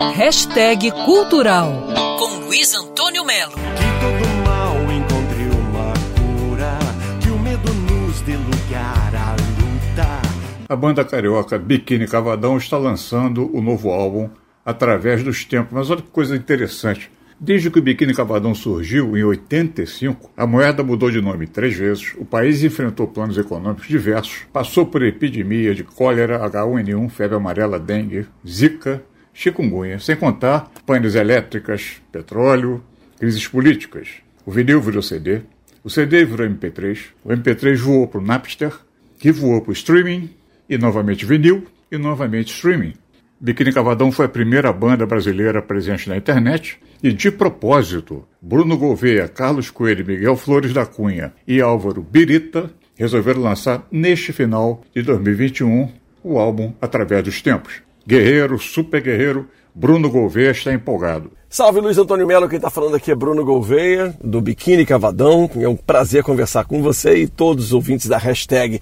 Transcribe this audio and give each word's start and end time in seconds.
Hashtag 0.00 0.92
Cultural 1.04 1.72
com 2.20 2.46
Luiz 2.46 2.72
Antônio 2.72 3.24
Melo. 3.24 3.50
Que 3.50 3.58
todo 4.00 4.44
mal 4.44 4.76
encontre 4.92 5.42
uma 5.58 5.92
cura, 6.14 6.78
que 7.20 7.28
o 7.28 7.38
medo 7.40 7.74
nos 7.74 8.20
dê 8.20 8.36
lugar 8.36 9.12
à 9.16 9.32
luta. 9.32 10.22
A 10.68 10.76
banda 10.76 11.04
carioca 11.04 11.58
Biquíni 11.58 12.06
Cavadão 12.06 12.56
está 12.56 12.78
lançando 12.78 13.50
o 13.52 13.60
novo 13.60 13.90
álbum 13.90 14.30
através 14.64 15.24
dos 15.24 15.44
tempos. 15.44 15.72
Mas 15.72 15.90
olha 15.90 16.00
que 16.00 16.10
coisa 16.10 16.36
interessante. 16.36 17.10
Desde 17.40 17.70
que 17.70 17.78
o 17.78 17.82
biquíni 17.82 18.12
cavadão 18.12 18.52
surgiu, 18.52 19.16
em 19.16 19.22
85, 19.22 20.32
a 20.36 20.44
moeda 20.44 20.82
mudou 20.82 21.08
de 21.08 21.20
nome 21.20 21.46
três 21.46 21.76
vezes, 21.76 22.12
o 22.18 22.24
país 22.24 22.64
enfrentou 22.64 23.06
planos 23.06 23.38
econômicos 23.38 23.86
diversos, 23.86 24.40
passou 24.52 24.86
por 24.86 25.04
epidemia 25.04 25.72
de 25.72 25.84
cólera, 25.84 26.40
H1N1, 26.50 27.08
febre 27.10 27.36
amarela, 27.36 27.78
dengue, 27.78 28.26
zika, 28.44 29.04
chikungunya, 29.38 30.00
sem 30.00 30.16
contar 30.16 30.68
painéis 30.84 31.14
elétricas, 31.14 32.02
petróleo, 32.10 32.82
crises 33.20 33.46
políticas. 33.46 34.08
O 34.44 34.50
vinil 34.50 34.80
virou 34.80 35.00
CD, 35.00 35.42
o 35.84 35.88
CD 35.88 36.24
virou 36.24 36.48
MP3, 36.48 36.98
o 37.24 37.28
MP3 37.28 37.76
voou 37.76 38.08
para 38.08 38.18
o 38.18 38.24
Napster, 38.24 38.72
que 39.16 39.30
voou 39.30 39.60
para 39.62 39.70
o 39.70 39.72
streaming, 39.72 40.28
e 40.68 40.76
novamente 40.76 41.24
vinil, 41.24 41.64
e 41.90 41.96
novamente 41.96 42.52
streaming. 42.52 42.94
Biquíni 43.40 43.72
Cavadão 43.72 44.10
foi 44.10 44.26
a 44.26 44.28
primeira 44.28 44.72
banda 44.72 45.06
brasileira 45.06 45.62
presente 45.62 46.08
na 46.08 46.16
internet 46.16 46.80
e, 47.00 47.12
de 47.12 47.30
propósito, 47.30 48.26
Bruno 48.42 48.76
Gouveia, 48.76 49.28
Carlos 49.28 49.70
Coelho, 49.70 50.04
Miguel 50.04 50.36
Flores 50.36 50.72
da 50.72 50.84
Cunha 50.84 51.32
e 51.46 51.60
Álvaro 51.60 52.02
Birita 52.02 52.68
resolveram 52.96 53.40
lançar 53.40 53.86
neste 53.92 54.32
final 54.32 54.82
de 54.92 55.02
2021 55.02 55.92
o 56.24 56.40
álbum 56.40 56.74
Através 56.80 57.22
dos 57.22 57.40
Tempos. 57.40 57.80
Guerreiro, 58.08 58.58
super 58.58 59.02
guerreiro, 59.02 59.46
Bruno 59.74 60.08
Gouveia 60.08 60.52
está 60.52 60.72
empolgado. 60.72 61.30
Salve 61.50 61.78
Luiz 61.78 61.98
Antônio 61.98 62.26
Melo, 62.26 62.48
quem 62.48 62.56
está 62.56 62.70
falando 62.70 62.96
aqui 62.96 63.10
é 63.10 63.14
Bruno 63.14 63.44
Gouveia, 63.44 64.16
do 64.24 64.40
Biquíni 64.40 64.86
Cavadão. 64.86 65.50
É 65.60 65.68
um 65.68 65.76
prazer 65.76 66.22
conversar 66.22 66.64
com 66.64 66.82
você 66.82 67.16
e 67.16 67.28
todos 67.28 67.66
os 67.66 67.72
ouvintes 67.74 68.08
da 68.08 68.16
hashtag 68.16 68.80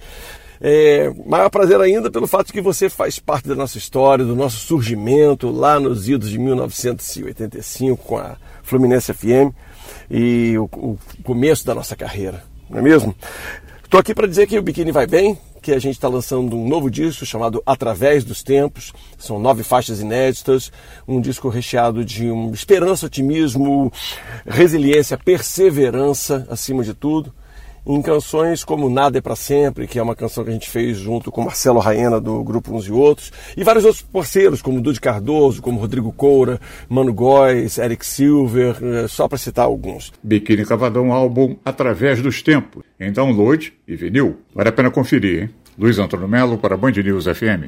é, 0.61 1.11
maior 1.25 1.49
prazer 1.49 1.79
ainda 1.81 2.09
pelo 2.09 2.25
fato 2.25 2.47
de 2.47 2.53
que 2.53 2.61
você 2.61 2.89
faz 2.89 3.19
parte 3.19 3.49
da 3.49 3.55
nossa 3.55 3.77
história, 3.77 4.23
do 4.23 4.33
nosso 4.33 4.59
surgimento 4.59 5.51
lá 5.51 5.77
nos 5.77 6.07
idos 6.07 6.29
de 6.29 6.39
1985 6.39 8.03
com 8.05 8.17
a 8.17 8.37
Fluminense 8.63 9.13
FM 9.13 9.53
e 10.09 10.57
o, 10.57 10.69
o 10.73 10.97
começo 11.21 11.65
da 11.65 11.75
nossa 11.75 11.97
carreira, 11.97 12.45
não 12.69 12.79
é 12.79 12.81
mesmo? 12.81 13.13
Estou 13.83 13.99
aqui 13.99 14.15
para 14.15 14.27
dizer 14.27 14.47
que 14.47 14.57
o 14.57 14.61
Biquíni 14.61 14.91
vai 14.91 15.05
bem, 15.05 15.37
que 15.67 15.73
a 15.73 15.79
gente 15.79 15.95
está 15.95 16.07
lançando 16.07 16.55
um 16.55 16.65
novo 16.65 16.89
disco 16.89 17.25
chamado 17.25 17.61
Através 17.65 18.23
dos 18.23 18.41
Tempos. 18.41 18.93
São 19.17 19.37
nove 19.37 19.63
faixas 19.63 19.99
inéditas, 19.99 20.71
um 21.05 21.19
disco 21.19 21.49
recheado 21.49 22.05
de 22.05 22.25
esperança, 22.53 23.07
otimismo, 23.07 23.91
resiliência, 24.45 25.17
perseverança, 25.17 26.47
acima 26.49 26.85
de 26.85 26.93
tudo 26.93 27.33
em 27.87 28.01
canções 28.01 28.63
como 28.63 28.89
Nada 28.89 29.17
é 29.17 29.21
para 29.21 29.35
Sempre, 29.35 29.87
que 29.87 29.97
é 29.97 30.03
uma 30.03 30.15
canção 30.15 30.43
que 30.43 30.49
a 30.49 30.53
gente 30.53 30.69
fez 30.69 30.97
junto 30.97 31.31
com 31.31 31.41
Marcelo 31.41 31.79
Raena 31.79 32.19
do 32.19 32.43
grupo 32.43 32.75
Uns 32.75 32.85
e 32.87 32.91
Outros, 32.91 33.31
e 33.55 33.63
vários 33.63 33.85
outros 33.85 34.03
parceiros, 34.03 34.61
como 34.61 34.81
Dude 34.81 34.99
Cardoso, 34.99 35.61
como 35.61 35.79
Rodrigo 35.79 36.11
Coura, 36.11 36.59
Mano 36.89 37.13
Góes, 37.13 37.77
Eric 37.77 38.05
Silver, 38.05 38.75
eh, 38.81 39.07
só 39.07 39.27
para 39.27 39.37
citar 39.37 39.65
alguns. 39.65 40.11
Biquíni 40.21 40.65
Cavadão 40.65 41.13
álbum 41.13 41.55
Através 41.63 42.21
dos 42.21 42.41
Tempos, 42.41 42.83
em 42.99 43.11
download 43.11 43.73
e 43.87 43.95
vinil. 43.95 44.37
Vale 44.53 44.69
a 44.69 44.71
pena 44.71 44.91
conferir, 44.91 45.43
hein? 45.43 45.49
Luiz 45.77 45.99
Antônio 45.99 46.27
Melo 46.27 46.57
para 46.57 46.75
Band 46.75 46.91
News 46.91 47.25
FM. 47.25 47.67